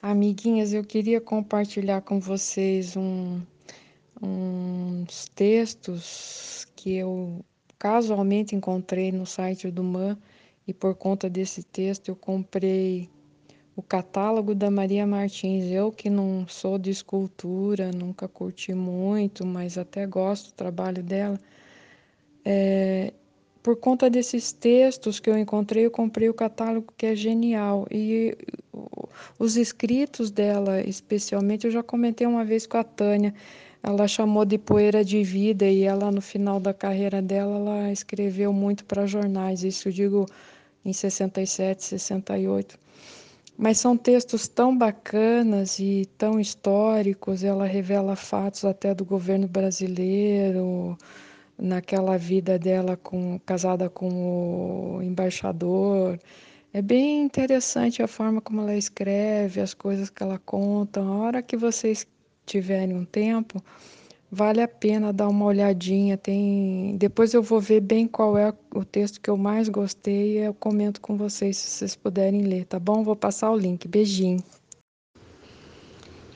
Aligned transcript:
Amiguinhas, 0.00 0.72
eu 0.72 0.84
queria 0.84 1.20
compartilhar 1.20 2.02
com 2.02 2.20
vocês 2.20 2.96
um, 2.96 3.40
uns 4.22 5.26
textos 5.34 6.64
que 6.76 6.94
eu 6.94 7.44
casualmente 7.76 8.54
encontrei 8.54 9.10
no 9.10 9.26
site 9.26 9.68
do 9.72 9.82
MAN 9.82 10.16
e 10.68 10.72
por 10.72 10.94
conta 10.94 11.28
desse 11.28 11.64
texto 11.64 12.08
eu 12.10 12.16
comprei 12.16 13.10
o 13.74 13.82
catálogo 13.82 14.54
da 14.54 14.70
Maria 14.70 15.04
Martins. 15.04 15.64
Eu 15.64 15.90
que 15.90 16.08
não 16.08 16.46
sou 16.46 16.78
de 16.78 16.90
escultura, 16.90 17.90
nunca 17.90 18.28
curti 18.28 18.72
muito, 18.74 19.44
mas 19.44 19.76
até 19.76 20.06
gosto 20.06 20.50
do 20.50 20.52
trabalho 20.52 21.02
dela. 21.02 21.40
É, 22.44 23.12
por 23.62 23.76
conta 23.76 24.08
desses 24.08 24.52
textos 24.52 25.18
que 25.20 25.28
eu 25.28 25.36
encontrei, 25.36 25.86
eu 25.86 25.90
comprei 25.90 26.28
o 26.28 26.34
catálogo 26.34 26.92
que 26.96 27.06
é 27.06 27.16
genial. 27.16 27.86
E 27.90 28.36
os 29.38 29.56
escritos 29.56 30.30
dela, 30.30 30.80
especialmente, 30.80 31.66
eu 31.66 31.70
já 31.70 31.82
comentei 31.82 32.26
uma 32.26 32.44
vez 32.44 32.66
com 32.66 32.76
a 32.76 32.84
Tânia. 32.84 33.34
Ela 33.82 34.08
chamou 34.08 34.44
de 34.44 34.58
poeira 34.58 35.04
de 35.04 35.22
vida 35.22 35.64
e 35.66 35.84
ela, 35.84 36.10
no 36.10 36.20
final 36.20 36.58
da 36.58 36.74
carreira 36.74 37.22
dela, 37.22 37.56
ela 37.56 37.92
escreveu 37.92 38.52
muito 38.52 38.84
para 38.84 39.06
jornais. 39.06 39.62
Isso 39.62 39.88
eu 39.88 39.92
digo 39.92 40.26
em 40.84 40.92
67, 40.92 41.84
68. 41.84 42.78
Mas 43.56 43.78
são 43.78 43.96
textos 43.96 44.46
tão 44.46 44.76
bacanas 44.76 45.78
e 45.78 46.06
tão 46.16 46.38
históricos. 46.38 47.42
Ela 47.42 47.66
revela 47.66 48.14
fatos 48.14 48.64
até 48.64 48.94
do 48.94 49.04
governo 49.04 49.48
brasileiro 49.48 50.96
naquela 51.58 52.16
vida 52.16 52.56
dela 52.58 52.96
com 52.96 53.38
casada 53.44 53.90
com 53.90 54.96
o 54.98 55.02
embaixador. 55.02 56.18
É 56.72 56.82
bem 56.82 57.22
interessante 57.22 58.02
a 58.02 58.06
forma 58.06 58.40
como 58.42 58.60
ela 58.60 58.76
escreve, 58.76 59.60
as 59.60 59.72
coisas 59.72 60.10
que 60.10 60.22
ela 60.22 60.38
conta. 60.38 61.00
A 61.00 61.10
hora 61.10 61.42
que 61.42 61.56
vocês 61.56 62.06
tiverem 62.44 62.94
um 62.94 63.06
tempo, 63.06 63.62
vale 64.30 64.60
a 64.60 64.68
pena 64.68 65.12
dar 65.12 65.28
uma 65.28 65.46
olhadinha. 65.46 66.18
Tem, 66.18 66.94
depois 66.98 67.32
eu 67.32 67.42
vou 67.42 67.58
ver 67.60 67.80
bem 67.80 68.06
qual 68.06 68.36
é 68.36 68.52
o 68.74 68.84
texto 68.84 69.20
que 69.20 69.30
eu 69.30 69.36
mais 69.36 69.68
gostei 69.70 70.34
e 70.34 70.38
eu 70.38 70.52
comento 70.52 71.00
com 71.00 71.16
vocês 71.16 71.56
se 71.56 71.70
vocês 71.70 71.96
puderem 71.96 72.42
ler, 72.42 72.66
tá 72.66 72.78
bom? 72.78 73.02
Vou 73.02 73.16
passar 73.16 73.50
o 73.50 73.56
link. 73.56 73.88
Beijinho. 73.88 74.42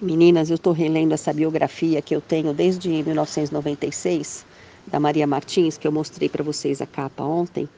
Meninas, 0.00 0.48
eu 0.48 0.54
estou 0.54 0.72
relendo 0.72 1.12
essa 1.12 1.32
biografia 1.32 2.00
que 2.00 2.14
eu 2.14 2.20
tenho 2.20 2.54
desde 2.54 2.88
1996 2.88 4.46
da 4.86 5.00
Maria 5.00 5.26
Martins, 5.26 5.78
que 5.78 5.86
eu 5.86 5.92
mostrei 5.92 6.28
para 6.28 6.42
vocês 6.42 6.80
a 6.80 6.86
capa 6.86 7.22
ontem. 7.22 7.68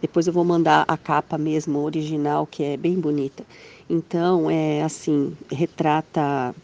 Depois 0.00 0.26
eu 0.26 0.32
vou 0.32 0.44
mandar 0.44 0.84
a 0.86 0.96
capa 0.96 1.36
mesmo 1.36 1.80
original, 1.80 2.46
que 2.46 2.62
é 2.62 2.76
bem 2.76 3.00
bonita. 3.00 3.44
Então, 3.90 4.50
é 4.50 4.82
assim, 4.82 5.36
retrata 5.50 6.54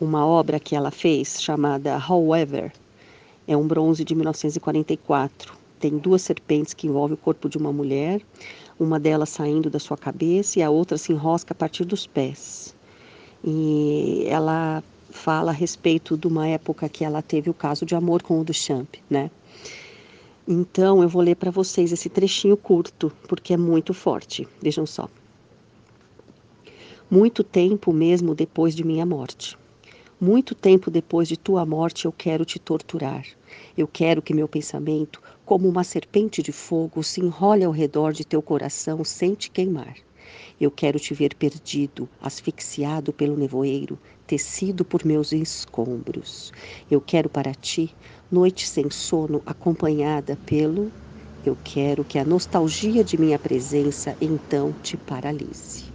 uma 0.00 0.26
obra 0.26 0.58
que 0.58 0.74
ela 0.74 0.90
fez 0.90 1.40
chamada 1.40 1.96
However. 1.96 2.72
É 3.46 3.56
um 3.56 3.66
bronze 3.66 4.04
de 4.04 4.14
1944. 4.14 5.54
Tem 5.80 5.96
duas 5.98 6.22
serpentes 6.22 6.74
que 6.74 6.86
envolvem 6.86 7.14
o 7.14 7.16
corpo 7.18 7.48
de 7.48 7.56
uma 7.58 7.72
mulher, 7.72 8.20
uma 8.78 9.00
delas 9.00 9.30
saindo 9.30 9.70
da 9.70 9.78
sua 9.78 9.96
cabeça 9.96 10.58
e 10.58 10.62
a 10.62 10.70
outra 10.70 10.98
se 10.98 11.12
enrosca 11.12 11.52
a 11.52 11.54
partir 11.54 11.84
dos 11.84 12.06
pés. 12.06 12.74
E 13.44 14.24
ela 14.28 14.82
fala 15.12 15.50
a 15.50 15.54
respeito 15.54 16.16
de 16.16 16.26
uma 16.26 16.48
época 16.48 16.88
que 16.88 17.04
ela 17.04 17.22
teve 17.22 17.48
o 17.48 17.54
caso 17.54 17.86
de 17.86 17.94
amor 17.94 18.22
com 18.22 18.40
o 18.40 18.44
Duchamp, 18.44 18.96
né? 19.08 19.30
Então 20.48 21.02
eu 21.02 21.08
vou 21.08 21.22
ler 21.22 21.36
para 21.36 21.50
vocês 21.50 21.92
esse 21.92 22.08
trechinho 22.08 22.56
curto, 22.56 23.12
porque 23.28 23.54
é 23.54 23.56
muito 23.56 23.94
forte. 23.94 24.48
Vejam 24.60 24.84
só. 24.84 25.08
Muito 27.08 27.44
tempo 27.44 27.92
mesmo 27.92 28.34
depois 28.34 28.74
de 28.74 28.84
minha 28.84 29.06
morte. 29.06 29.56
Muito 30.20 30.54
tempo 30.54 30.90
depois 30.90 31.28
de 31.28 31.36
tua 31.36 31.66
morte 31.66 32.06
eu 32.06 32.12
quero 32.12 32.44
te 32.44 32.58
torturar. 32.58 33.24
Eu 33.76 33.86
quero 33.86 34.22
que 34.22 34.34
meu 34.34 34.48
pensamento, 34.48 35.20
como 35.44 35.68
uma 35.68 35.84
serpente 35.84 36.42
de 36.42 36.52
fogo, 36.52 37.02
se 37.02 37.20
enrole 37.20 37.64
ao 37.64 37.72
redor 37.72 38.12
de 38.12 38.24
teu 38.24 38.40
coração 38.40 39.04
sem 39.04 39.34
te 39.34 39.50
queimar. 39.50 39.96
Eu 40.60 40.70
quero 40.70 40.98
te 40.98 41.12
ver 41.14 41.34
perdido, 41.34 42.08
asfixiado 42.20 43.12
pelo 43.12 43.36
nevoeiro, 43.36 44.00
tecido 44.26 44.84
por 44.84 45.04
meus 45.04 45.32
escombros. 45.32 46.50
Eu 46.90 47.00
quero 47.00 47.28
para 47.30 47.54
ti 47.54 47.96
noite 48.30 48.66
sem 48.66 48.90
sono 48.90 49.42
acompanhada 49.46 50.36
pelo 50.46 50.92
eu 51.44 51.56
quero 51.56 52.04
que 52.04 52.18
a 52.18 52.24
nostalgia 52.24 53.04
de 53.04 53.18
minha 53.18 53.38
presença 53.38 54.16
então 54.20 54.72
te 54.80 54.96
paralise. 54.96 55.91